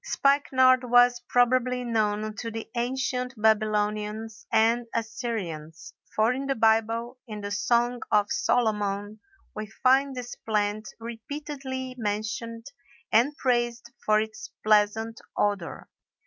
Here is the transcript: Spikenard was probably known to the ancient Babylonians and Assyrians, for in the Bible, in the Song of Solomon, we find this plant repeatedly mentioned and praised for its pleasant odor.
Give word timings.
Spikenard 0.03 0.83
was 0.89 1.21
probably 1.29 1.83
known 1.83 2.35
to 2.37 2.49
the 2.49 2.67
ancient 2.73 3.35
Babylonians 3.39 4.47
and 4.51 4.87
Assyrians, 4.95 5.93
for 6.15 6.33
in 6.33 6.47
the 6.47 6.55
Bible, 6.55 7.19
in 7.27 7.41
the 7.41 7.51
Song 7.51 8.01
of 8.09 8.31
Solomon, 8.31 9.19
we 9.55 9.67
find 9.67 10.15
this 10.15 10.33
plant 10.37 10.87
repeatedly 10.99 11.93
mentioned 11.99 12.65
and 13.11 13.37
praised 13.37 13.91
for 14.03 14.19
its 14.19 14.49
pleasant 14.63 15.21
odor. 15.37 15.87